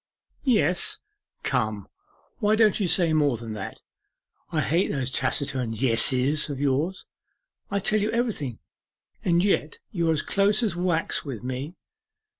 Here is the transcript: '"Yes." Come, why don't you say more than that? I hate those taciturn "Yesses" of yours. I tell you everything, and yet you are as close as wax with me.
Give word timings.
'"Yes." 0.41 0.97
Come, 1.43 1.87
why 2.39 2.55
don't 2.55 2.79
you 2.79 2.87
say 2.87 3.13
more 3.13 3.37
than 3.37 3.53
that? 3.53 3.83
I 4.51 4.61
hate 4.61 4.91
those 4.91 5.11
taciturn 5.11 5.73
"Yesses" 5.73 6.49
of 6.49 6.59
yours. 6.59 7.05
I 7.69 7.77
tell 7.77 8.01
you 8.01 8.09
everything, 8.09 8.57
and 9.23 9.45
yet 9.45 9.77
you 9.91 10.09
are 10.09 10.13
as 10.13 10.23
close 10.23 10.63
as 10.63 10.75
wax 10.75 11.23
with 11.23 11.43
me. 11.43 11.75